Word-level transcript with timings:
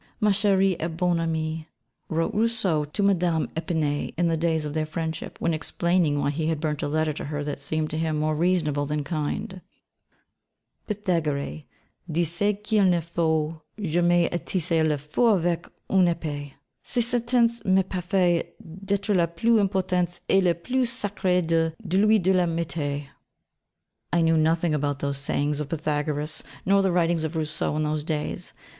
'Ma 0.19 0.31
chère 0.31 0.75
et 0.81 0.97
bonne 0.97 1.19
amie,' 1.19 1.67
wrote 2.09 2.33
Rousseau 2.33 2.85
to 2.85 3.03
Madame 3.03 3.45
d'Epinay 3.53 4.15
in 4.17 4.29
the 4.29 4.35
days 4.35 4.65
of 4.65 4.73
their 4.73 4.87
friendship, 4.87 5.39
when 5.39 5.53
explaining 5.53 6.17
why 6.19 6.31
he 6.31 6.47
had 6.47 6.59
burnt 6.59 6.81
a 6.81 6.87
letter 6.87 7.13
to 7.13 7.25
her 7.25 7.43
that 7.43 7.61
seemed 7.61 7.91
to 7.91 7.99
him 7.99 8.17
more 8.17 8.33
reasonable 8.33 8.87
than 8.87 9.03
kind: 9.03 9.61
'_Pythagore 10.89 11.65
disait 12.11 12.63
qu'il 12.63 12.85
ne 12.87 12.99
faut 12.99 13.61
jamais 13.79 14.27
attiser 14.31 14.81
le 14.83 14.97
feu 14.97 15.35
avec 15.37 15.67
une 15.91 16.07
épée. 16.11 16.53
Cette 16.83 17.03
sentence 17.03 17.63
me 17.63 17.83
paraît 17.83 18.55
être 18.89 19.13
la 19.15 19.27
plus 19.27 19.59
importante 19.59 20.19
et 20.27 20.41
la 20.41 20.55
plus 20.55 20.89
sacrée 20.89 21.45
des 21.47 21.73
lois 21.95 22.17
de 22.17 22.31
l'amitié_.' 22.33 23.05
I 24.11 24.21
knew 24.21 24.35
nothing 24.37 24.73
about 24.73 24.97
the 24.97 25.13
sayings 25.13 25.59
of 25.59 25.69
Pythagoras, 25.69 26.41
nor 26.65 26.81
the 26.81 26.91
writings 26.91 27.23
of 27.23 27.35
Rousseau 27.35 27.75
in 27.75 27.83
those 27.83 28.03
days. 28.03 28.53